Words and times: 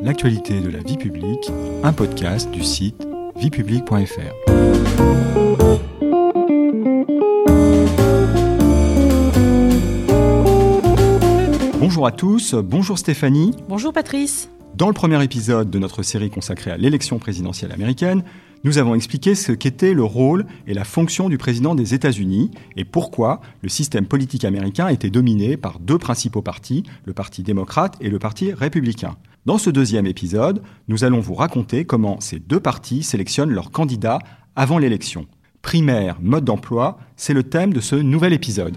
l'actualité 0.00 0.60
de 0.60 0.70
la 0.70 0.78
vie 0.78 0.96
publique, 0.96 1.50
un 1.82 1.92
podcast 1.92 2.48
du 2.52 2.62
site 2.62 3.06
viepublique.fr. 3.36 3.98
Bonjour 11.80 12.06
à 12.06 12.12
tous, 12.12 12.54
bonjour 12.54 12.96
Stéphanie. 12.96 13.56
Bonjour 13.68 13.92
Patrice. 13.92 14.50
Dans 14.76 14.86
le 14.86 14.94
premier 14.94 15.22
épisode 15.24 15.70
de 15.70 15.78
notre 15.80 16.04
série 16.04 16.30
consacrée 16.30 16.70
à 16.70 16.76
l'élection 16.76 17.18
présidentielle 17.18 17.72
américaine, 17.72 18.22
nous 18.62 18.78
avons 18.78 18.94
expliqué 18.94 19.34
ce 19.34 19.50
qu'était 19.50 19.94
le 19.94 20.04
rôle 20.04 20.46
et 20.68 20.74
la 20.74 20.84
fonction 20.84 21.28
du 21.28 21.38
président 21.38 21.74
des 21.74 21.94
États-Unis 21.94 22.52
et 22.76 22.84
pourquoi 22.84 23.40
le 23.62 23.68
système 23.68 24.06
politique 24.06 24.44
américain 24.44 24.88
était 24.88 25.10
dominé 25.10 25.56
par 25.56 25.80
deux 25.80 25.98
principaux 25.98 26.42
partis, 26.42 26.84
le 27.04 27.14
Parti 27.14 27.42
démocrate 27.42 27.96
et 28.00 28.10
le 28.10 28.20
Parti 28.20 28.52
républicain. 28.52 29.16
Dans 29.46 29.58
ce 29.58 29.70
deuxième 29.70 30.06
épisode, 30.06 30.62
nous 30.88 31.04
allons 31.04 31.20
vous 31.20 31.34
raconter 31.34 31.84
comment 31.84 32.20
ces 32.20 32.38
deux 32.38 32.60
partis 32.60 33.02
sélectionnent 33.02 33.52
leurs 33.52 33.70
candidats 33.70 34.18
avant 34.56 34.78
l'élection. 34.78 35.26
Primaire, 35.62 36.18
mode 36.20 36.44
d'emploi, 36.44 36.98
c'est 37.16 37.34
le 37.34 37.42
thème 37.44 37.72
de 37.72 37.80
ce 37.80 37.96
nouvel 37.96 38.32
épisode. 38.32 38.74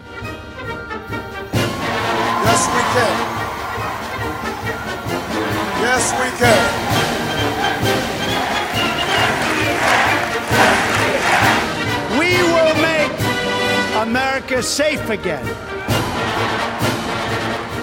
Yes, 5.81 6.13
we 6.19 6.31
can. 6.39 6.81
America 14.01 14.63
safe 14.63 15.09
again. 15.09 15.45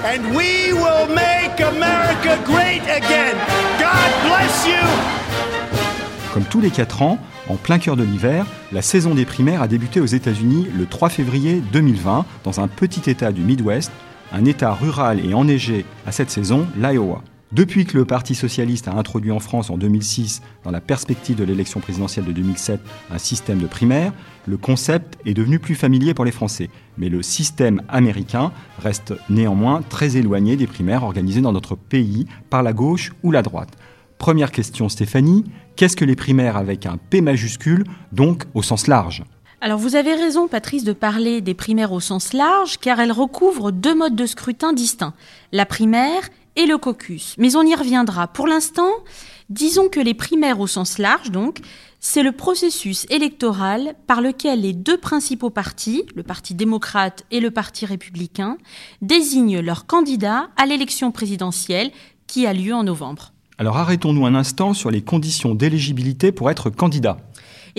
And 0.05 0.35
we 0.35 0.73
will 0.73 1.09
make 1.09 1.61
America 1.61 2.39
great 2.45 2.83
again. 2.85 3.35
God 3.79 4.29
bless 4.29 4.65
you. 4.65 4.79
Comme 6.33 6.45
tous 6.45 6.61
les 6.61 6.71
4 6.71 7.03
ans, 7.03 7.19
en 7.49 7.57
plein 7.57 7.81
cœur 7.81 7.97
de 7.97 8.05
l'hiver, 8.05 8.47
la 8.71 8.81
saison 8.81 9.17
des 9.17 9.25
primaires 9.25 9.61
a 9.61 9.67
débuté 9.67 10.01
aux 10.01 10.07
États-Unis 10.07 10.69
le 10.73 10.87
3 10.87 11.09
février 11.09 11.61
2020 11.73 12.27
dans 12.45 12.61
un 12.61 12.69
petit 12.69 13.11
État 13.11 13.33
du 13.33 13.41
Midwest, 13.41 13.91
un 14.33 14.45
État 14.45 14.73
rural 14.73 15.19
et 15.25 15.35
enneigé 15.35 15.85
à 16.07 16.13
cette 16.13 16.31
saison, 16.31 16.69
l'Iowa. 16.77 17.23
Depuis 17.51 17.87
que 17.87 17.97
le 17.97 18.05
Parti 18.05 18.35
socialiste 18.35 18.89
a 18.89 18.93
introduit 18.93 19.31
en 19.31 19.41
France 19.41 19.71
en 19.71 19.79
2006, 19.79 20.43
dans 20.65 20.71
la 20.71 20.83
perspective 20.83 21.35
de 21.35 21.45
l'élection 21.45 21.81
présidentielle 21.81 22.27
de 22.27 22.33
2007, 22.33 22.79
un 23.11 23.17
système 23.17 23.59
de 23.59 23.67
primaire, 23.67 24.13
le 24.47 24.59
concept 24.59 25.17
est 25.25 25.33
devenu 25.33 25.59
plus 25.59 25.75
familier 25.75 26.13
pour 26.13 26.27
les 26.27 26.31
Français. 26.31 26.69
Mais 26.99 27.09
le 27.09 27.23
système 27.23 27.81
américain 27.89 28.53
reste 28.79 29.15
néanmoins 29.31 29.81
très 29.81 30.19
éloigné 30.19 30.57
des 30.57 30.67
primaires 30.67 31.05
organisées 31.05 31.41
dans 31.41 31.53
notre 31.53 31.75
pays 31.75 32.27
par 32.51 32.63
la 32.63 32.75
gauche 32.75 33.13
ou 33.23 33.31
la 33.31 33.41
droite. 33.41 33.79
Première 34.19 34.53
question 34.53 34.91
Stéphanie, 34.91 35.45
qu'est-ce 35.75 35.97
que 35.97 36.05
les 36.05 36.17
primaires 36.17 36.59
avec 36.59 36.85
un 36.85 36.99
P 36.99 37.23
majuscule, 37.23 37.85
donc 38.13 38.45
au 38.53 38.63
sens 38.63 38.89
large? 38.89 39.25
Alors 39.61 39.79
vous 39.79 39.97
avez 39.97 40.15
raison 40.15 40.49
Patrice 40.49 40.85
de 40.85 40.93
parler 40.93 41.41
des 41.41 41.55
primaires 41.55 41.93
au 41.93 41.99
sens 41.99 42.33
large 42.33 42.79
car 42.79 43.01
elles 43.01 43.11
recouvrent 43.11 43.73
deux 43.73 43.95
modes 43.95 44.15
de 44.15 44.27
scrutin 44.27 44.73
distincts, 44.73 45.15
la 45.51 45.67
primaire 45.67 46.29
et 46.59 46.67
le 46.67 46.77
caucus. 46.77 47.35
Mais 47.39 47.57
on 47.57 47.63
y 47.63 47.75
reviendra. 47.75 48.27
Pour 48.27 48.47
l'instant, 48.47 48.91
disons 49.49 49.89
que 49.89 50.01
les 50.01 50.13
primaires 50.13 50.61
au 50.61 50.67
sens 50.67 50.99
large, 50.99 51.31
donc, 51.31 51.61
c'est 52.01 52.23
le 52.23 52.33
processus 52.33 53.07
électoral 53.11 53.95
par 54.07 54.21
lequel 54.21 54.61
les 54.61 54.73
deux 54.73 54.99
principaux 54.99 55.51
partis, 55.51 56.05
le 56.15 56.23
Parti 56.23 56.55
démocrate 56.55 57.25
et 57.31 57.41
le 57.41 57.51
Parti 57.51 57.87
républicain, 57.87 58.59
désignent 59.03 59.61
leurs 59.61 59.87
candidats 59.87 60.51
à 60.57 60.67
l'élection 60.67 61.11
présidentielle 61.11 61.91
qui 62.27 62.47
a 62.47 62.53
lieu 62.53 62.75
en 62.75 62.85
novembre. 62.85 63.33
Alors 63.61 63.77
arrêtons-nous 63.77 64.25
un 64.27 64.37
instant 64.37 64.75
sur 64.75 64.91
les 64.91 65.03
conditions 65.03 65.57
d'éligibilité 65.57 66.31
pour 66.31 66.51
être 66.51 66.71
candidat. 66.71 67.17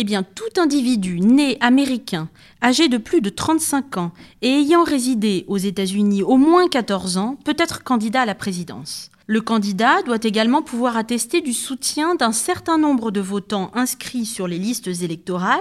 Eh 0.02 0.06
bien, 0.06 0.24
tout 0.24 0.62
individu 0.62 1.20
né 1.20 1.58
américain, 1.60 2.30
âgé 2.64 2.88
de 2.88 2.98
plus 2.98 3.20
de 3.20 3.30
35 3.30 3.98
ans 3.98 4.14
et 4.42 4.48
ayant 4.48 4.86
résidé 4.86 5.44
aux 5.50 5.58
États-Unis 5.58 6.24
au 6.24 6.38
moins 6.38 6.70
14 6.70 7.18
ans 7.18 7.38
peut 7.44 7.58
être 7.58 7.84
candidat 7.84 8.22
à 8.22 8.26
la 8.26 8.34
présidence. 8.34 9.12
Le 9.28 9.42
candidat 9.42 10.02
doit 10.04 10.24
également 10.24 10.62
pouvoir 10.62 10.96
attester 10.96 11.42
du 11.42 11.52
soutien 11.52 12.16
d'un 12.16 12.32
certain 12.32 12.78
nombre 12.78 13.12
de 13.12 13.20
votants 13.20 13.72
inscrits 13.74 14.26
sur 14.26 14.48
les 14.48 14.58
listes 14.58 14.88
électorales 14.88 15.60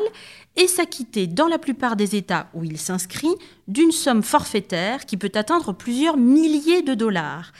et 0.55 0.69
s'acquitter, 0.69 1.27
dans 1.27 1.49
la 1.49 1.59
plupart 1.59 1.97
des 1.97 2.15
États 2.15 2.49
où 2.55 2.63
il 2.63 2.79
s'inscrit, 2.79 3.35
d'une 3.67 3.91
somme 3.91 4.23
forfaitaire 4.23 5.05
qui 5.05 5.17
peut 5.17 5.33
atteindre 5.35 5.73
plusieurs 5.73 6.17
milliers 6.17 6.83
de 6.83 6.95
dollars. 6.95 7.51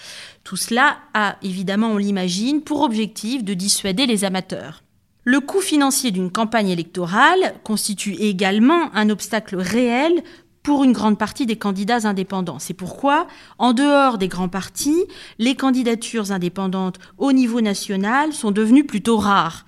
Tout 0.45 0.57
cela 0.57 0.99
a, 1.13 1.39
évidemment, 1.43 1.89
on 1.89 1.97
l'imagine, 1.97 2.63
pour 2.63 2.83
objectif 2.83 3.43
de 3.43 3.55
dissuader 3.55 4.07
les 4.07 4.25
amateurs. 4.25 4.85
Le 5.31 5.41
coût 5.41 5.61
financier 5.61 6.11
d'une 6.11 6.31
campagne 6.31 6.71
électorale 6.71 7.53
constitue 7.63 8.15
également 8.15 8.91
un 8.95 9.11
obstacle 9.11 9.57
réel 9.57 10.23
pour 10.63 10.85
une 10.85 10.95
grande 10.95 11.19
partie 11.19 11.45
des 11.45 11.57
candidats 11.57 12.09
indépendants. 12.09 12.59
C'est 12.59 12.73
pourquoi, 12.73 13.27
en 13.59 13.75
dehors 13.75 14.17
des 14.17 14.29
grands 14.29 14.49
partis, 14.49 15.05
les 15.39 15.55
candidatures 15.55 16.33
indépendantes 16.33 16.99
au 17.19 17.33
niveau 17.33 17.61
national 17.61 18.33
sont 18.33 18.53
devenues 18.53 18.87
plutôt 18.87 19.19
rares. 19.19 19.67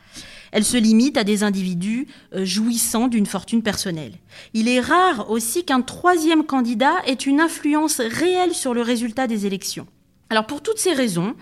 Elles 0.53 0.65
se 0.65 0.79
limitent 0.79 1.19
à 1.19 1.25
des 1.25 1.43
individus 1.43 2.07
euh, 2.35 2.47
jouissant 2.47 3.07
d'une 3.07 3.27
fortune 3.27 3.63
personnelle. 3.63 4.15
Il 4.55 4.67
est 4.67 4.81
rare 4.81 5.31
aussi 5.31 5.67
qu'un 5.67 5.83
troisième 5.83 6.45
candidat 6.45 6.95
ait 7.05 7.13
une 7.13 7.39
influence 7.39 8.01
réelle 8.01 8.55
sur 8.55 8.73
le 8.73 8.81
résultat 8.81 9.27
des 9.27 9.45
élections. 9.45 9.87
Alors 10.31 10.47
pour 10.47 10.63
toutes 10.63 10.79
ces 10.79 10.93
raisons, 10.93 11.35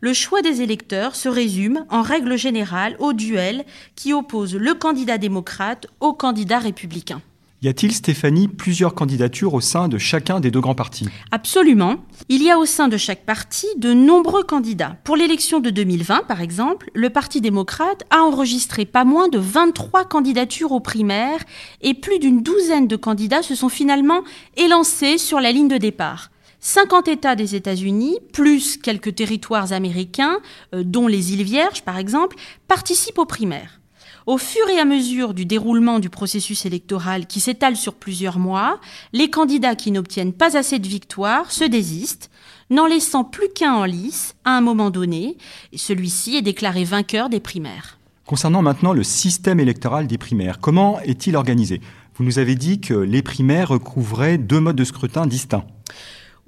le 0.00 0.14
choix 0.14 0.42
des 0.42 0.62
électeurs 0.62 1.14
se 1.14 1.28
résume, 1.28 1.84
en 1.90 2.02
règle 2.02 2.36
générale, 2.36 2.96
au 2.98 3.12
duel 3.12 3.64
qui 3.96 4.12
oppose 4.12 4.54
le 4.54 4.74
candidat 4.74 5.18
démocrate 5.18 5.86
au 6.00 6.12
candidat 6.12 6.58
républicain. 6.58 7.20
Y 7.62 7.68
a-t-il, 7.68 7.92
Stéphanie, 7.92 8.48
plusieurs 8.48 8.94
candidatures 8.94 9.52
au 9.52 9.60
sein 9.60 9.88
de 9.88 9.98
chacun 9.98 10.40
des 10.40 10.50
deux 10.50 10.62
grands 10.62 10.74
partis? 10.74 11.06
Absolument. 11.30 11.96
Il 12.30 12.42
y 12.42 12.50
a 12.50 12.58
au 12.58 12.64
sein 12.64 12.88
de 12.88 12.96
chaque 12.96 13.26
parti 13.26 13.66
de 13.76 13.92
nombreux 13.92 14.44
candidats. 14.44 14.96
Pour 15.04 15.14
l'élection 15.14 15.60
de 15.60 15.68
2020, 15.68 16.22
par 16.26 16.40
exemple, 16.40 16.90
le 16.94 17.10
Parti 17.10 17.42
démocrate 17.42 18.04
a 18.08 18.20
enregistré 18.20 18.86
pas 18.86 19.04
moins 19.04 19.28
de 19.28 19.38
23 19.38 20.06
candidatures 20.06 20.72
aux 20.72 20.80
primaires 20.80 21.44
et 21.82 21.92
plus 21.92 22.18
d'une 22.18 22.42
douzaine 22.42 22.88
de 22.88 22.96
candidats 22.96 23.42
se 23.42 23.54
sont 23.54 23.68
finalement 23.68 24.22
élancés 24.56 25.18
sur 25.18 25.38
la 25.38 25.52
ligne 25.52 25.68
de 25.68 25.76
départ. 25.76 26.30
50 26.60 27.08
États 27.08 27.36
des 27.36 27.54
États-Unis, 27.54 28.18
plus 28.32 28.76
quelques 28.76 29.14
territoires 29.14 29.72
américains, 29.72 30.38
euh, 30.74 30.82
dont 30.84 31.06
les 31.06 31.32
îles 31.32 31.42
Vierges 31.42 31.82
par 31.82 31.96
exemple, 31.98 32.36
participent 32.68 33.18
aux 33.18 33.26
primaires. 33.26 33.80
Au 34.26 34.36
fur 34.36 34.68
et 34.68 34.78
à 34.78 34.84
mesure 34.84 35.32
du 35.32 35.46
déroulement 35.46 35.98
du 35.98 36.10
processus 36.10 36.66
électoral 36.66 37.26
qui 37.26 37.40
s'étale 37.40 37.76
sur 37.76 37.94
plusieurs 37.94 38.38
mois, 38.38 38.78
les 39.12 39.30
candidats 39.30 39.74
qui 39.74 39.90
n'obtiennent 39.90 40.34
pas 40.34 40.56
assez 40.58 40.78
de 40.78 40.86
victoires 40.86 41.50
se 41.50 41.64
désistent, 41.64 42.30
n'en 42.68 42.86
laissant 42.86 43.24
plus 43.24 43.48
qu'un 43.48 43.72
en 43.72 43.84
lice 43.84 44.34
à 44.44 44.56
un 44.56 44.60
moment 44.60 44.90
donné, 44.90 45.36
celui-ci 45.74 46.36
est 46.36 46.42
déclaré 46.42 46.84
vainqueur 46.84 47.30
des 47.30 47.40
primaires. 47.40 47.98
Concernant 48.26 48.62
maintenant 48.62 48.92
le 48.92 49.02
système 49.02 49.58
électoral 49.58 50.06
des 50.06 50.18
primaires, 50.18 50.60
comment 50.60 51.00
est-il 51.00 51.34
organisé? 51.34 51.80
Vous 52.14 52.22
nous 52.22 52.38
avez 52.38 52.54
dit 52.54 52.80
que 52.80 52.94
les 52.94 53.22
primaires 53.22 53.70
recouvraient 53.70 54.38
deux 54.38 54.60
modes 54.60 54.76
de 54.76 54.84
scrutin 54.84 55.26
distincts. 55.26 55.66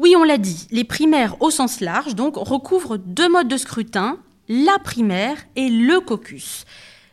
Oui, 0.03 0.17
on 0.17 0.25
l'a 0.25 0.37
dit, 0.37 0.67
les 0.73 0.83
primaires 0.83 1.41
au 1.41 1.51
sens 1.51 1.79
large, 1.79 2.17
donc, 2.17 2.35
recouvrent 2.35 2.97
deux 2.97 3.29
modes 3.29 3.47
de 3.47 3.57
scrutin, 3.57 4.19
la 4.49 4.77
primaire 4.81 5.37
et 5.55 5.69
le 5.69 6.01
caucus. 6.01 6.65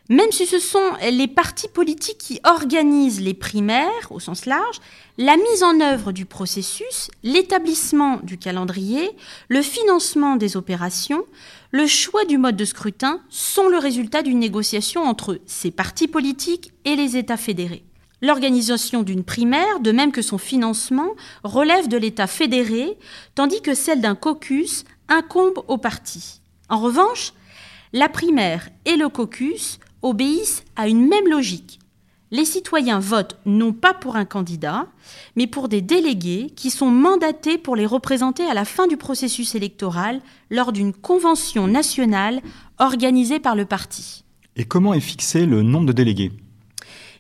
Même 0.10 0.32
si 0.32 0.48
ce 0.48 0.58
sont 0.58 0.94
les 1.12 1.28
partis 1.28 1.68
politiques 1.68 2.18
qui 2.18 2.40
organisent 2.44 3.22
les 3.22 3.36
primaires 3.36 4.10
au 4.10 4.20
sens 4.20 4.48
large, 4.48 4.80
la 5.20 5.38
mise 5.38 5.62
en 5.62 5.80
œuvre 5.82 6.12
du 6.12 6.26
processus, 6.26 7.12
l'établissement 7.22 8.18
du 8.24 8.40
calendrier, 8.40 9.12
le 9.50 9.62
financement 9.62 10.36
des 10.36 10.58
opérations, 10.58 11.26
le 11.70 11.86
choix 11.86 12.26
du 12.26 12.40
mode 12.40 12.56
de 12.56 12.66
scrutin 12.66 13.22
sont 13.30 13.70
le 13.70 13.78
résultat 13.78 14.24
d'une 14.24 14.40
négociation 14.40 15.04
entre 15.04 15.40
ces 15.46 15.70
partis 15.70 16.08
politiques 16.08 16.72
et 16.86 16.96
les 16.96 17.18
États 17.18 17.38
fédérés. 17.38 17.84
L'organisation 18.22 19.04
d'une 19.04 19.24
primaire, 19.24 19.80
de 19.80 19.92
même 19.92 20.12
que 20.12 20.22
son 20.22 20.38
financement, 20.38 21.10
relève 21.44 21.88
de 21.88 21.98
l'État 21.98 22.28
fédéré, 22.28 22.98
tandis 23.36 23.62
que 23.62 23.74
celle 23.74 24.02
d'un 24.02 24.16
caucus 24.16 24.84
incombe 25.08 25.64
au 25.68 25.78
parti. 25.78 26.42
En 26.70 26.80
revanche, 26.80 27.34
la 27.94 28.10
primaire 28.10 28.70
et 28.86 28.98
le 28.98 29.10
caucus 29.10 29.80
obéissent 30.02 30.64
à 30.76 30.88
une 30.88 31.08
même 31.08 31.28
logique. 31.28 31.80
Les 32.32 32.46
citoyens 32.46 33.00
votent 33.00 33.40
non 33.48 33.74
pas 33.74 33.96
pour 33.96 34.16
un 34.16 34.26
candidat, 34.26 34.86
mais 35.36 35.48
pour 35.48 35.68
des 35.68 35.82
délégués 35.82 36.52
qui 36.56 36.70
sont 36.70 36.92
mandatés 36.92 37.58
pour 37.58 37.76
les 37.76 37.88
représenter 37.88 38.46
à 38.46 38.54
la 38.54 38.66
fin 38.66 38.86
du 38.86 38.98
processus 38.98 39.56
électoral 39.56 40.22
lors 40.52 40.72
d'une 40.72 40.94
convention 40.94 41.68
nationale 41.68 42.42
organisée 42.78 43.40
par 43.40 43.56
le 43.56 43.66
parti. 43.66 44.24
Et 44.58 44.66
comment 44.66 44.94
est 44.94 45.00
fixé 45.00 45.48
le 45.48 45.64
nombre 45.64 45.88
de 45.88 45.94
délégués? 45.94 46.32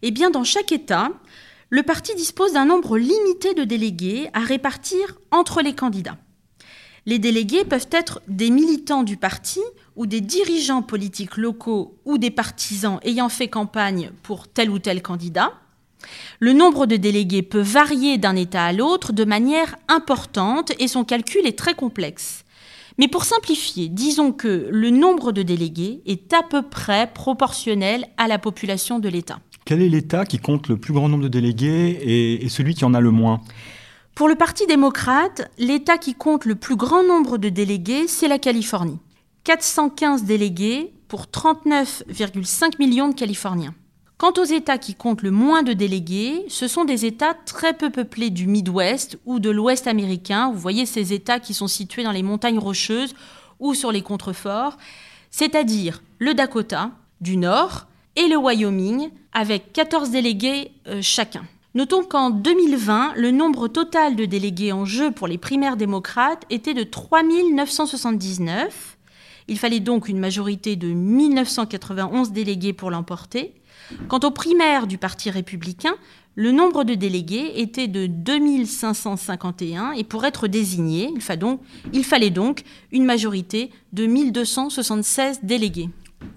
Eh 0.01 0.12
bien, 0.12 0.30
dans 0.30 0.44
chaque 0.44 0.72
État, 0.72 1.10
le 1.69 1.84
parti 1.84 2.16
dispose 2.16 2.54
d'un 2.54 2.66
nombre 2.66 2.98
limité 2.98 3.54
de 3.54 3.63
délégués 3.63 4.30
à 4.34 4.40
répartir 4.40 5.19
entre 5.31 5.62
les 5.62 5.74
candidats. 5.74 6.18
Les 7.06 7.19
délégués 7.19 7.66
peuvent 7.66 7.90
être 7.92 8.22
des 8.28 8.50
militants 8.50 9.04
du 9.04 9.18
parti 9.18 9.62
ou 9.96 10.06
des 10.06 10.22
dirigeants 10.22 10.81
politiques 10.81 11.38
locaux 11.38 11.98
ou 12.06 12.18
des 12.18 12.31
partisans 12.31 13.00
ayant 13.04 13.30
fait 13.30 13.48
campagne 13.48 14.12
pour 14.24 14.48
tel 14.48 14.69
ou 14.69 14.80
tel 14.80 15.01
candidat. 15.01 15.54
Le 16.40 16.54
nombre 16.54 16.86
de 16.86 16.95
délégués 16.95 17.42
peut 17.42 17.62
varier 17.62 18.18
d'un 18.18 18.36
État 18.36 18.63
à 18.63 18.74
l'autre 18.74 19.12
de 19.13 19.25
manière 19.25 19.75
importante 19.88 20.72
et 20.80 20.88
son 20.88 21.04
calcul 21.04 21.45
est 21.45 21.57
très 21.57 21.74
complexe. 21.74 22.45
Mais 22.98 23.07
pour 23.07 23.24
simplifier, 23.24 23.88
disons 23.88 24.31
que 24.31 24.68
le 24.69 24.90
nombre 24.90 25.31
de 25.31 25.42
délégués 25.42 26.02
est 26.06 26.34
à 26.34 26.44
peu 26.44 26.62
près 26.62 27.12
proportionnel 27.13 28.06
à 28.18 28.28
la 28.28 28.40
population 28.40 29.00
de 29.00 29.10
l'État. 29.10 29.40
Quel 29.69 29.83
est 29.83 29.89
l'État 29.89 30.25
qui 30.25 30.39
compte 30.39 30.68
le 30.68 30.77
plus 30.77 30.94
grand 30.94 31.10
nombre 31.10 31.25
de 31.25 31.27
délégués 31.27 32.39
et, 32.42 32.50
celui 32.50 32.74
qui 32.74 32.86
en 32.86 32.95
a 32.95 33.00
le 33.00 33.12
moins? 33.12 33.39
Pour 34.16 34.27
le 34.27 34.33
Parti 34.33 34.66
démocrate, 34.66 35.51
l'État 35.60 36.00
qui 36.00 36.16
compte 36.16 36.45
le 36.45 36.56
plus 36.56 36.75
grand 36.75 37.04
nombre 37.04 37.38
de 37.38 37.50
délégués, 37.50 38.07
c'est 38.07 38.27
la 38.27 38.39
Californie. 38.39 38.98
415 39.44 40.24
délégués 40.24 40.92
pour 41.07 41.25
39,5 41.25 42.80
millions 42.80 43.10
de 43.10 43.13
Californiens. 43.13 43.75
Quant 44.18 44.33
aux 44.39 44.44
États 44.44 44.80
qui 44.80 44.95
comptent 44.95 45.21
le 45.21 45.30
moins 45.30 45.62
de 45.62 45.74
délégués, 45.74 46.45
ce 46.48 46.68
sont 46.68 46.83
des 46.83 47.06
États 47.06 47.36
très 47.36 47.74
peu 47.74 47.92
peuplés 47.92 48.31
du 48.31 48.48
Midwest 48.48 49.19
ou 49.27 49.38
de 49.38 49.51
l'Ouest 49.51 49.86
américain. 49.86 50.50
Vous 50.51 50.57
voyez 50.57 50.88
ces 50.88 51.13
États 51.13 51.39
qui 51.39 51.54
sont 51.54 51.68
situés 51.68 52.04
dans 52.04 52.12
les 52.12 52.24
montagnes 52.24 52.57
rocheuses 52.57 53.13
ou 53.60 53.75
sur 53.75 53.92
les 53.92 54.01
contreforts, 54.01 54.77
c'est-à-dire 55.30 56.01
le 56.18 56.33
Dakota 56.33 56.89
du 57.21 57.38
Nord 57.38 57.86
et 58.19 58.27
le 58.27 58.36
Wyoming, 58.36 59.10
avec 59.31 59.71
14 59.71 60.12
délégués 60.12 60.71
euh, 60.88 61.00
chacun. 61.01 61.45
Notons 61.74 62.04
qu'en 62.04 62.31
2020, 62.31 63.13
le 63.16 63.31
nombre 63.31 63.69
total 63.69 64.18
de 64.18 64.25
délégués 64.25 64.74
en 64.74 64.83
jeu 64.83 65.12
pour 65.12 65.27
les 65.27 65.38
primaires 65.38 65.77
démocrates 65.77 66.44
était 66.50 66.74
de 66.74 66.83
3 66.83 67.24
979. 67.54 68.98
Il 69.48 69.57
fallait 69.57 69.80
donc 69.80 70.10
une 70.10 70.19
majorité 70.19 70.75
de 70.75 70.88
1991 70.88 72.31
délégués 72.31 72.74
pour 72.74 72.92
l'emporter. 72.92 73.54
Quant 74.10 74.19
aux 74.19 74.31
primaires 74.31 74.86
du 74.86 74.98
Parti 74.98 75.30
républicain, 75.30 75.95
le 76.36 76.51
nombre 76.51 76.83
de 76.83 76.95
délégués 76.95 77.54
était 77.62 77.88
de 77.88 78.06
2551 78.06 79.94
et 79.94 80.04
pour 80.04 80.25
être 80.25 80.48
désigné, 80.48 81.13
il 81.94 82.04
fallait 82.04 82.30
donc 82.30 82.63
une 82.92 83.06
majorité 83.06 83.71
de 83.94 84.06
1276 84.06 85.39
délégués. 85.44 85.89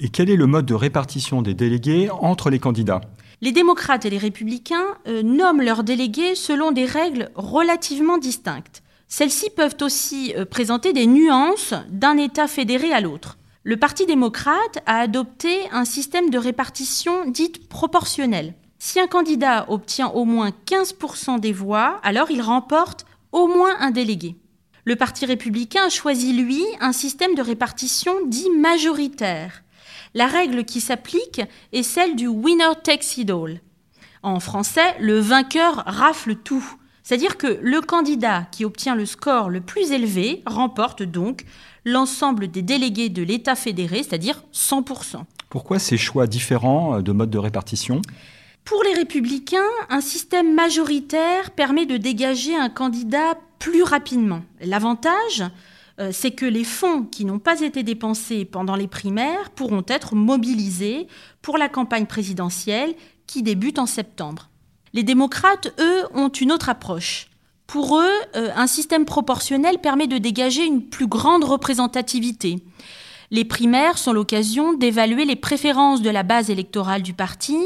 Et 0.05 0.09
quel 0.09 0.31
est 0.31 0.37
le 0.37 0.49
mode 0.49 0.67
de 0.67 0.75
répartition 0.75 1.43
des 1.43 1.55
délégués 1.55 2.11
entre 2.11 2.51
les 2.51 2.59
candidats? 2.59 3.03
Les 3.41 3.53
démocrates 3.53 4.05
et 4.05 4.11
les 4.11 4.19
républicains 4.19 4.97
euh, 5.07 5.23
nomment 5.23 5.63
leurs 5.63 5.85
délégués 5.85 6.35
selon 6.35 6.73
des 6.73 6.87
règles 6.87 7.31
relativement 7.37 8.19
distinctes. 8.19 8.83
Celles-ci 9.07 9.51
peuvent 9.51 9.77
aussi 9.81 10.35
euh, 10.37 10.45
présenter 10.45 10.93
des 10.93 11.07
nuances 11.07 11.73
d'un 11.89 12.17
État 12.17 12.49
fédéré 12.49 12.93
à 12.93 13.01
l'autre. 13.01 13.39
Le 13.63 13.77
Parti 13.77 14.05
démocrate 14.05 14.83
a 14.87 14.99
adopté 14.99 15.57
un 15.71 15.85
système 15.85 16.31
de 16.31 16.39
répartition 16.39 17.31
dite 17.31 17.69
proportionnelle. 17.69 18.55
Si 18.81 18.99
un 18.99 19.07
candidat 19.07 19.67
obtient 19.69 20.09
au 20.09 20.25
moins 20.25 20.51
15% 20.67 21.39
des 21.39 21.53
voix, 21.53 22.01
alors 22.03 22.33
il 22.33 22.43
remporte 22.43 23.07
au 23.31 23.47
moins 23.47 23.77
un 23.79 23.93
délégué. 23.93 24.35
Le 24.85 24.97
Parti 24.97 25.27
républicain 25.27 25.85
a 25.87 25.91
choisi, 25.91 26.33
lui, 26.33 26.65
un 26.81 26.93
système 26.93 27.37
de 27.37 27.43
répartition 27.43 28.15
dit 28.27 28.51
majoritaire. 28.51 29.63
La 30.15 30.27
règle 30.27 30.65
qui 30.65 30.81
s'applique 30.81 31.41
est 31.73 31.83
celle 31.83 32.17
du 32.17 32.27
winner 32.27 32.75
takes 32.83 33.17
it 33.17 33.31
all. 33.31 33.61
En 34.23 34.41
français, 34.41 34.95
le 35.01 35.19
vainqueur 35.19 35.83
rafle 35.87 36.37
tout. 36.37 36.65
C'est-à-dire 37.03 37.37
que 37.37 37.59
le 37.61 37.81
candidat 37.81 38.47
qui 38.53 38.65
obtient 38.65 38.95
le 38.95 39.07
score 39.07 39.51
le 39.51 39.61
plus 39.61 39.91
élevé 39.91 40.43
remporte 40.47 41.03
donc 41.03 41.45
l'ensemble 41.85 42.49
des 42.49 42.63
délégués 42.63 43.09
de 43.09 43.23
l'État 43.23 43.57
fédéré, 43.57 44.05
c'est-à-dire 44.05 44.45
100%. 44.53 45.25
Pourquoi 45.49 45.79
ces 45.79 45.97
choix 45.97 46.27
différents 46.27 47.01
de 47.01 47.13
mode 47.13 47.31
de 47.31 47.39
répartition? 47.39 48.01
Pour 48.65 48.85
les 48.85 48.95
républicains, 48.95 49.59
un 49.91 50.01
système 50.01 50.55
majoritaire 50.55 51.51
permet 51.51 51.85
de 51.85 51.97
dégager 51.97 52.55
un 52.55 52.69
candidat 52.69 53.37
plus 53.59 53.83
rapidement. 53.83 54.43
L'avantage, 54.61 55.43
c'est 56.11 56.33
que 56.33 56.47
les 56.47 56.65
fonds 56.65 57.05
qui 57.05 57.25
n'ont 57.25 57.39
pas 57.39 57.61
été 57.61 57.83
dépensés 57.83 58.45
pendant 58.45 58.75
les 58.75 58.89
primaires 58.89 59.51
pourront 59.51 59.85
être 59.87 60.15
mobilisés 60.15 61.07
pour 61.43 61.59
la 61.59 61.69
campagne 61.69 62.07
présidentielle 62.07 62.95
qui 63.27 63.43
débute 63.43 63.79
en 63.79 63.87
septembre. 63.87 64.49
Les 64.95 65.03
démocrates, 65.03 65.73
eux, 65.79 66.05
ont 66.15 66.29
une 66.29 66.53
autre 66.53 66.69
approche. 66.69 67.29
Pour 67.67 67.99
eux, 67.99 68.13
euh, 68.37 68.51
un 68.55 68.67
système 68.67 69.07
proportionnel 69.07 69.79
permet 69.79 70.07
de 70.07 70.19
dégager 70.19 70.67
une 70.67 70.83
plus 70.83 71.07
grande 71.07 71.45
représentativité. 71.45 72.59
Les 73.31 73.47
primaires 73.47 73.97
sont 73.97 74.13
l'occasion 74.13 74.75
d'évaluer 74.75 75.25
les 75.25 75.37
préférences 75.37 76.03
de 76.03 76.11
la 76.11 76.23
base 76.23 76.51
électorale 76.51 77.01
du 77.01 77.15
parti 77.15 77.57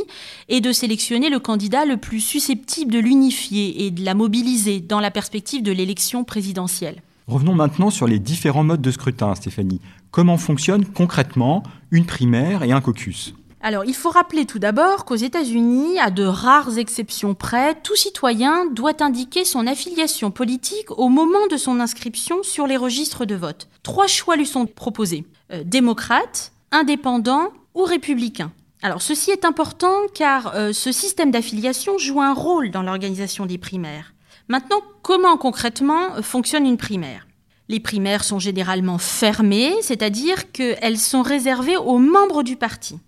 et 0.48 0.60
de 0.60 0.70
sélectionner 0.70 1.28
le 1.28 1.40
candidat 1.40 1.84
le 1.84 1.96
plus 1.96 2.20
susceptible 2.20 2.92
de 2.92 3.00
l'unifier 3.00 3.84
et 3.84 3.90
de 3.90 4.04
la 4.04 4.14
mobiliser 4.14 4.78
dans 4.78 5.00
la 5.00 5.10
perspective 5.10 5.64
de 5.64 5.72
l'élection 5.72 6.22
présidentielle. 6.22 7.02
Revenons 7.28 7.54
maintenant 7.56 7.90
sur 7.90 8.06
les 8.06 8.20
différents 8.20 8.62
modes 8.62 8.80
de 8.80 8.90
scrutin, 8.92 9.34
Stéphanie. 9.34 9.80
Comment 10.12 10.36
fonctionne 10.36 10.84
concrètement 10.86 11.64
une 11.90 12.06
primaire 12.06 12.62
et 12.62 12.70
un 12.70 12.80
caucus? 12.80 13.34
Alors, 13.60 13.84
il 13.84 13.94
faut 13.94 14.10
rappeler 14.10 14.46
tout 14.46 14.60
d'abord 14.60 15.04
qu'aux 15.04 15.16
États-Unis, 15.16 15.98
à 15.98 16.10
de 16.10 16.22
rares 16.22 16.78
exceptions 16.78 17.34
près, 17.34 17.74
tout 17.82 17.96
citoyen 17.96 18.66
doit 18.66 19.02
indiquer 19.02 19.44
son 19.44 19.66
affiliation 19.66 20.30
politique 20.30 20.96
au 20.96 21.08
moment 21.08 21.48
de 21.50 21.56
son 21.56 21.80
inscription 21.80 22.44
sur 22.44 22.68
les 22.68 22.76
registres 22.76 23.24
de 23.24 23.34
vote. 23.34 23.66
Trois 23.82 24.06
choix 24.06 24.36
lui 24.36 24.46
sont 24.46 24.66
proposés 24.66 25.24
euh, 25.52 25.64
démocrate, 25.64 26.52
indépendant 26.70 27.48
ou 27.74 27.82
républicain. 27.82 28.52
Alors, 28.82 29.02
ceci 29.02 29.32
est 29.32 29.44
important 29.44 29.96
car 30.14 30.54
euh, 30.54 30.72
ce 30.72 30.92
système 30.92 31.32
d'affiliation 31.32 31.98
joue 31.98 32.20
un 32.20 32.34
rôle 32.34 32.70
dans 32.70 32.82
l'organisation 32.82 33.46
des 33.46 33.58
primaires. 33.58 34.12
Maintenant, 34.48 34.80
comment 35.02 35.36
concrètement 35.36 36.22
fonctionne 36.22 36.66
une 36.66 36.76
primaire? 36.76 37.26
Les 37.68 37.80
primaires 37.80 38.22
sont 38.22 38.38
généralement 38.38 38.98
fermées, 38.98 39.74
c'est-à-dire 39.82 40.52
qu'elles 40.52 40.98
sont 40.98 41.22
réservées 41.22 41.76
aux 41.76 41.98
membres 41.98 42.44
du 42.44 42.54
parti. 42.54 43.00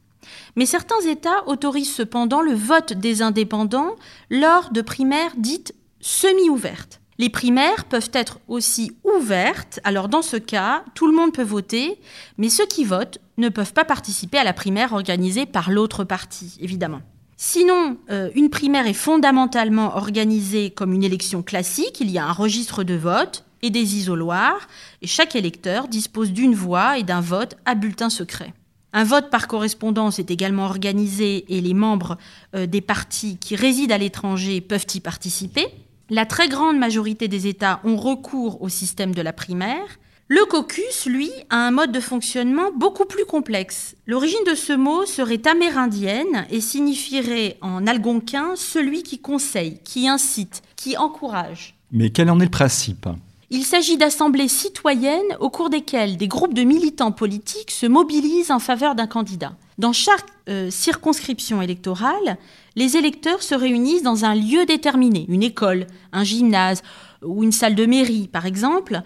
Mais 0.57 0.67
certains 0.67 1.01
États 1.07 1.47
autorisent 1.47 1.95
cependant 1.95 2.41
le 2.41 2.55
vote 2.55 2.93
des 2.93 3.23
indépendants 3.23 3.95
lors 4.31 4.71
de 4.71 4.83
primaires 4.83 5.33
dites 5.37 5.75
semi-ouvertes. 6.01 7.01
Les 7.19 7.31
primaires 7.31 7.85
peuvent 7.85 8.11
être 8.13 8.41
aussi 8.49 8.97
ouvertes, 9.05 9.81
alors 9.85 10.09
dans 10.09 10.23
ce 10.23 10.37
cas, 10.37 10.85
tout 10.95 11.07
le 11.07 11.17
monde 11.17 11.33
peut 11.33 11.43
voter, 11.43 12.01
mais 12.37 12.49
ceux 12.49 12.67
qui 12.67 12.85
votent 12.85 13.19
ne 13.39 13.49
peuvent 13.49 13.73
pas 13.73 13.85
participer 13.85 14.39
à 14.39 14.45
la 14.45 14.53
primaire 14.53 14.93
organisée 14.93 15.47
par 15.47 15.71
l'autre 15.71 16.05
parti, 16.05 16.57
évidemment. 16.61 17.01
Sinon, 17.41 17.99
euh, 18.11 18.31
une 18.35 18.51
primaire 18.51 18.89
est 18.89 18.93
fondamentalement 18.93 19.97
organisée 19.97 20.71
comme 20.71 20.93
une 20.93 21.05
élection 21.05 21.45
classique, 21.45 22.01
il 22.01 22.11
y 22.11 22.19
a 22.19 22.27
un 22.27 22.33
registre 22.33 22.83
de 22.83 22.95
vote 22.95 23.45
et 23.63 23.71
des 23.71 23.95
isoloirs, 23.95 24.67
et 25.03 25.07
chaque 25.07 25.37
électeur 25.37 25.87
dispose 25.87 26.33
d'une 26.33 26.57
voix 26.57 26.99
et 26.99 27.05
d'un 27.05 27.21
vote 27.21 27.57
à 27.65 27.77
bulletin 27.77 28.11
secret. 28.11 28.53
Un 28.93 29.05
vote 29.05 29.31
par 29.31 29.47
correspondance 29.47 30.19
est 30.19 30.33
également 30.33 30.65
organisé 30.65 31.45
et 31.49 31.61
les 31.61 31.75
membres 31.75 32.19
euh, 32.57 32.67
des 32.67 32.81
partis 32.81 33.37
qui 33.37 33.55
résident 33.55 33.95
à 33.95 33.99
l'étranger 33.99 34.61
peuvent 34.61 34.87
y 34.93 34.99
participer. 34.99 35.69
La 36.11 36.27
très 36.27 36.49
grande 36.49 36.77
majorité 36.77 37.29
des 37.29 37.47
États 37.47 37.81
ont 37.85 37.97
recours 37.97 38.61
au 38.63 38.69
système 38.69 39.15
de 39.15 39.23
la 39.23 39.33
primaire. 39.33 40.01
Le 40.31 40.45
caucus, 40.45 41.07
lui, 41.07 41.31
a 41.49 41.57
un 41.57 41.71
mode 41.71 41.91
de 41.91 42.01
fonctionnement 42.01 42.71
beaucoup 42.77 43.07
plus 43.07 43.25
complexe. 43.25 43.97
L'origine 44.07 44.45
de 44.47 44.55
ce 44.55 44.75
mot 44.75 45.07
serait 45.07 45.41
amérindienne 45.49 46.47
et 46.51 46.61
signifierait 46.61 47.57
en 47.63 47.87
algonquin 47.87 48.55
celui 48.55 49.03
qui 49.03 49.21
conseille, 49.21 49.79
qui 49.85 50.07
incite, 50.07 50.61
qui 50.77 50.99
encourage. 50.99 51.77
Mais 51.93 52.11
quel 52.11 52.29
en 52.29 52.41
est 52.41 52.45
le 52.45 52.51
principe? 52.51 53.09
Il 53.49 53.65
s'agit 53.65 53.97
d'assemblées 53.97 54.49
citoyennes 54.49 55.35
au 55.41 55.49
cours 55.49 55.71
desquelles 55.71 56.19
des 56.19 56.29
groupes 56.29 56.53
de 56.53 56.63
militants 56.63 57.13
politiques 57.13 57.71
se 57.71 57.87
mobilisent 57.87 58.51
en 58.51 58.59
faveur 58.59 58.95
d'un 58.95 59.07
candidat. 59.07 59.55
Dans 59.79 59.95
chaque 59.95 60.27
euh, 60.51 60.69
circonscription 60.71 61.63
électorale, 61.63 62.37
les 62.77 62.99
électeurs 62.99 63.43
se 63.43 63.55
réunissent 63.55 64.03
dans 64.03 64.27
un 64.27 64.35
lieu 64.35 64.67
déterminé, 64.67 65.25
une 65.29 65.43
école, 65.43 65.87
un 66.13 66.25
gymnase 66.25 66.83
ou 67.23 67.43
une 67.43 67.53
salle 67.53 67.75
de 67.75 67.87
mairie 67.87 68.29
par 68.29 68.45
exemple, 68.45 69.03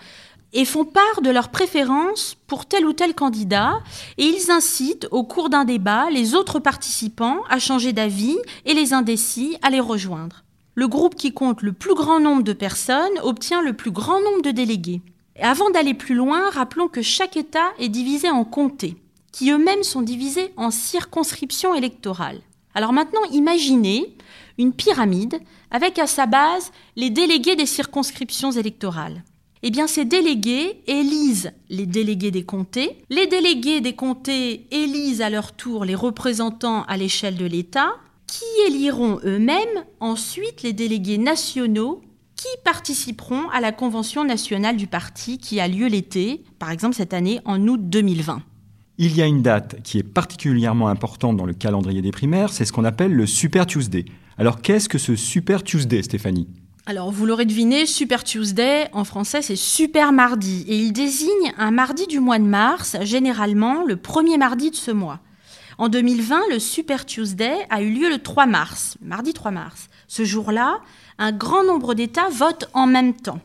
et 0.52 0.64
font 0.64 0.84
part 0.84 1.22
de 1.22 1.30
leurs 1.30 1.50
préférences 1.50 2.36
pour 2.46 2.66
tel 2.66 2.84
ou 2.86 2.92
tel 2.92 3.14
candidat, 3.14 3.80
et 4.18 4.24
ils 4.24 4.50
incitent 4.50 5.08
au 5.10 5.24
cours 5.24 5.48
d'un 5.48 5.64
débat 5.64 6.10
les 6.10 6.34
autres 6.34 6.58
participants 6.58 7.38
à 7.48 7.58
changer 7.58 7.92
d'avis 7.92 8.36
et 8.64 8.74
les 8.74 8.92
indécis 8.92 9.56
à 9.62 9.70
les 9.70 9.80
rejoindre. 9.80 10.44
Le 10.74 10.88
groupe 10.88 11.14
qui 11.14 11.32
compte 11.32 11.62
le 11.62 11.72
plus 11.72 11.94
grand 11.94 12.20
nombre 12.20 12.42
de 12.42 12.52
personnes 12.52 13.18
obtient 13.22 13.62
le 13.62 13.74
plus 13.74 13.90
grand 13.90 14.20
nombre 14.20 14.42
de 14.42 14.50
délégués. 14.50 15.02
avant 15.40 15.70
d'aller 15.70 15.94
plus 15.94 16.14
loin, 16.14 16.50
rappelons 16.50 16.88
que 16.88 17.02
chaque 17.02 17.36
État 17.36 17.72
est 17.78 17.88
divisé 17.88 18.30
en 18.30 18.44
comtés, 18.44 18.96
qui 19.32 19.50
eux-mêmes 19.50 19.82
sont 19.82 20.02
divisés 20.02 20.52
en 20.56 20.70
circonscriptions 20.70 21.74
électorales. 21.74 22.40
Alors 22.74 22.92
maintenant, 22.92 23.24
imaginez 23.32 24.16
une 24.58 24.72
pyramide 24.72 25.40
avec 25.70 25.98
à 25.98 26.06
sa 26.06 26.26
base 26.26 26.70
les 26.96 27.10
délégués 27.10 27.56
des 27.56 27.66
circonscriptions 27.66 28.52
électorales. 28.52 29.22
Eh 29.62 29.70
bien 29.70 29.86
ces 29.86 30.04
délégués 30.04 30.82
élisent 30.86 31.52
les 31.70 31.86
délégués 31.86 32.30
des 32.30 32.44
comtés, 32.44 32.98
les 33.10 33.26
délégués 33.26 33.80
des 33.80 33.94
comtés 33.94 34.66
élisent 34.70 35.22
à 35.22 35.30
leur 35.30 35.52
tour 35.52 35.84
les 35.84 35.94
représentants 35.94 36.82
à 36.84 36.96
l'échelle 36.96 37.36
de 37.36 37.46
l'État, 37.46 37.92
qui 38.26 38.44
éliront 38.66 39.20
eux-mêmes 39.24 39.84
ensuite 40.00 40.62
les 40.62 40.72
délégués 40.72 41.18
nationaux 41.18 42.02
qui 42.34 42.48
participeront 42.64 43.48
à 43.50 43.60
la 43.60 43.70
convention 43.70 44.24
nationale 44.24 44.76
du 44.76 44.88
parti 44.88 45.38
qui 45.38 45.60
a 45.60 45.68
lieu 45.68 45.86
l'été, 45.86 46.42
par 46.58 46.70
exemple 46.70 46.96
cette 46.96 47.14
année 47.14 47.40
en 47.44 47.68
août 47.68 47.80
2020. 47.82 48.42
Il 48.98 49.16
y 49.16 49.22
a 49.22 49.26
une 49.26 49.42
date 49.42 49.80
qui 49.82 49.98
est 49.98 50.02
particulièrement 50.02 50.88
importante 50.88 51.36
dans 51.36 51.46
le 51.46 51.54
calendrier 51.54 52.02
des 52.02 52.10
primaires, 52.10 52.52
c'est 52.52 52.64
ce 52.64 52.72
qu'on 52.72 52.84
appelle 52.84 53.12
le 53.12 53.26
Super 53.26 53.66
Tuesday. 53.66 54.06
Alors 54.38 54.60
qu'est-ce 54.60 54.88
que 54.88 54.98
ce 54.98 55.14
Super 55.14 55.62
Tuesday, 55.62 56.02
Stéphanie? 56.02 56.48
Alors, 56.84 57.12
vous 57.12 57.26
l'aurez 57.26 57.44
deviné, 57.44 57.86
Super 57.86 58.24
Tuesday, 58.24 58.88
en 58.92 59.04
français, 59.04 59.40
c'est 59.40 59.54
Super 59.54 60.10
Mardi. 60.10 60.64
Et 60.66 60.76
il 60.76 60.92
désigne 60.92 61.52
un 61.56 61.70
mardi 61.70 62.08
du 62.08 62.18
mois 62.18 62.40
de 62.40 62.44
mars, 62.44 62.96
généralement 63.02 63.84
le 63.84 63.96
premier 63.96 64.36
mardi 64.36 64.72
de 64.72 64.76
ce 64.76 64.90
mois. 64.90 65.20
En 65.78 65.88
2020, 65.88 66.40
le 66.50 66.58
Super 66.58 67.06
Tuesday 67.06 67.54
a 67.70 67.82
eu 67.82 67.92
lieu 67.92 68.08
le 68.08 68.18
3 68.18 68.46
mars, 68.46 68.96
mardi 69.00 69.32
3 69.32 69.52
mars. 69.52 69.88
Ce 70.08 70.24
jour-là, 70.24 70.80
un 71.18 71.30
grand 71.30 71.62
nombre 71.62 71.94
d'États 71.94 72.28
votent 72.28 72.68
en 72.74 72.88
même 72.88 73.14
temps. 73.14 73.40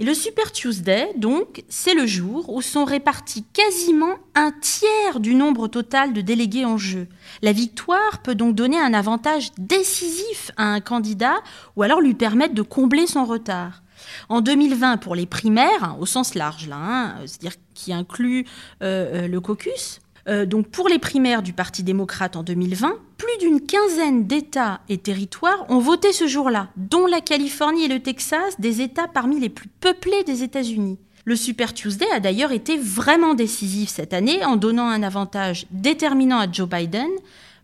Et 0.00 0.04
le 0.04 0.14
Super 0.14 0.52
Tuesday, 0.52 1.12
donc, 1.16 1.64
c'est 1.68 1.94
le 1.94 2.06
jour 2.06 2.54
où 2.54 2.62
sont 2.62 2.84
répartis 2.84 3.44
quasiment 3.52 4.14
un 4.36 4.52
tiers 4.52 5.18
du 5.18 5.34
nombre 5.34 5.66
total 5.66 6.12
de 6.12 6.20
délégués 6.20 6.64
en 6.64 6.78
jeu. 6.78 7.08
La 7.42 7.50
victoire 7.50 8.22
peut 8.22 8.36
donc 8.36 8.54
donner 8.54 8.78
un 8.78 8.94
avantage 8.94 9.50
décisif 9.58 10.52
à 10.56 10.66
un 10.66 10.80
candidat 10.80 11.34
ou 11.74 11.82
alors 11.82 12.00
lui 12.00 12.14
permettre 12.14 12.54
de 12.54 12.62
combler 12.62 13.08
son 13.08 13.24
retard. 13.24 13.82
En 14.28 14.40
2020, 14.40 14.98
pour 14.98 15.16
les 15.16 15.26
primaires, 15.26 15.82
hein, 15.82 15.96
au 15.98 16.06
sens 16.06 16.36
large, 16.36 16.68
là, 16.68 16.76
hein, 16.78 17.14
c'est-à-dire 17.26 17.58
qui 17.74 17.92
inclut 17.92 18.46
euh, 18.82 19.24
euh, 19.24 19.28
le 19.28 19.40
caucus, 19.40 20.00
euh, 20.28 20.46
donc 20.46 20.68
pour 20.68 20.88
les 20.88 20.98
primaires 20.98 21.42
du 21.42 21.52
Parti 21.52 21.82
démocrate 21.82 22.36
en 22.36 22.42
2020, 22.42 22.94
plus 23.16 23.38
d'une 23.40 23.60
quinzaine 23.60 24.26
d'États 24.26 24.80
et 24.88 24.98
territoires 24.98 25.66
ont 25.68 25.78
voté 25.78 26.12
ce 26.12 26.26
jour-là, 26.26 26.68
dont 26.76 27.06
la 27.06 27.20
Californie 27.20 27.84
et 27.84 27.88
le 27.88 28.00
Texas, 28.00 28.60
des 28.60 28.80
États 28.80 29.08
parmi 29.08 29.40
les 29.40 29.48
plus 29.48 29.68
peuplés 29.68 30.24
des 30.24 30.42
États-Unis. 30.42 30.98
Le 31.24 31.36
Super 31.36 31.74
Tuesday 31.74 32.10
a 32.14 32.20
d'ailleurs 32.20 32.52
été 32.52 32.78
vraiment 32.78 33.34
décisif 33.34 33.90
cette 33.90 34.14
année 34.14 34.44
en 34.44 34.56
donnant 34.56 34.88
un 34.88 35.02
avantage 35.02 35.66
déterminant 35.70 36.38
à 36.38 36.50
Joe 36.50 36.68
Biden 36.68 37.10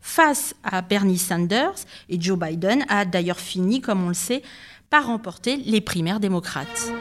face 0.01 0.55
à 0.63 0.83
Bernie 0.83 1.17
Sanders, 1.17 1.87
et 2.11 2.21
Joe 2.21 2.39
Biden 2.39 2.85
a 2.91 3.07
d'ailleurs 3.07 3.41
fini, 3.41 3.81
comme 3.81 4.05
on 4.05 4.09
le 4.09 4.15
sait, 4.15 4.43
par 4.91 5.07
remporter 5.07 5.57
les 5.57 5.81
primaires 5.81 6.21
démocrates. 6.21 6.93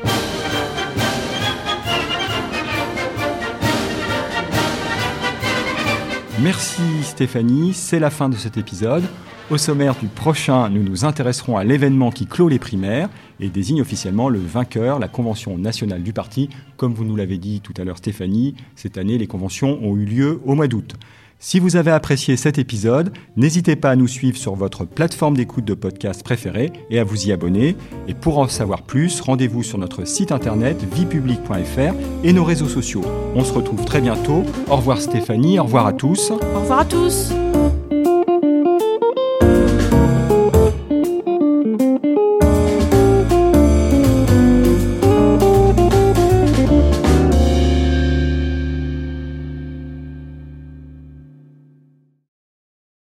Merci 6.43 6.81
Stéphanie, 7.03 7.73
c'est 7.73 7.99
la 7.99 8.09
fin 8.09 8.27
de 8.27 8.35
cet 8.35 8.57
épisode. 8.57 9.05
Au 9.49 9.57
sommaire 9.57 9.95
du 9.95 10.07
prochain, 10.07 10.67
nous 10.67 10.83
nous 10.83 11.05
intéresserons 11.05 11.55
à 11.55 11.63
l'événement 11.63 12.11
qui 12.11 12.25
clôt 12.25 12.49
les 12.49 12.59
primaires 12.59 13.09
et 13.39 13.47
désigne 13.47 13.79
officiellement 13.79 14.27
le 14.27 14.39
vainqueur, 14.39 14.99
la 14.99 15.07
convention 15.07 15.57
nationale 15.57 16.03
du 16.03 16.11
parti. 16.11 16.49
Comme 16.75 16.93
vous 16.93 17.05
nous 17.05 17.15
l'avez 17.15 17.37
dit 17.37 17.61
tout 17.61 17.73
à 17.77 17.85
l'heure 17.85 17.97
Stéphanie, 17.97 18.55
cette 18.75 18.97
année 18.97 19.17
les 19.17 19.25
conventions 19.25 19.79
ont 19.85 19.95
eu 19.95 20.03
lieu 20.03 20.41
au 20.43 20.55
mois 20.55 20.67
d'août. 20.67 20.95
Si 21.45 21.59
vous 21.59 21.75
avez 21.75 21.91
apprécié 21.91 22.37
cet 22.37 22.57
épisode, 22.57 23.11
n'hésitez 23.35 23.75
pas 23.75 23.89
à 23.89 23.97
nous 23.97 24.07
suivre 24.07 24.37
sur 24.37 24.55
votre 24.55 24.85
plateforme 24.85 25.35
d'écoute 25.35 25.65
de 25.65 25.73
podcast 25.73 26.23
préférée 26.23 26.71
et 26.89 26.99
à 26.99 27.03
vous 27.03 27.27
y 27.27 27.33
abonner. 27.33 27.75
Et 28.07 28.13
pour 28.13 28.39
en 28.39 28.47
savoir 28.47 28.83
plus, 28.83 29.19
rendez-vous 29.19 29.61
sur 29.61 29.77
notre 29.77 30.07
site 30.07 30.31
internet 30.31 30.81
viepublic.fr 30.93 31.95
et 32.23 32.31
nos 32.31 32.45
réseaux 32.45 32.69
sociaux. 32.69 33.03
On 33.35 33.43
se 33.43 33.51
retrouve 33.51 33.83
très 33.83 33.99
bientôt. 33.99 34.45
Au 34.69 34.77
revoir 34.77 35.01
Stéphanie, 35.01 35.59
au 35.59 35.63
revoir 35.63 35.85
à 35.85 35.91
tous. 35.91 36.31
Au 36.31 36.61
revoir 36.61 36.79
à 36.79 36.85
tous. 36.85 37.33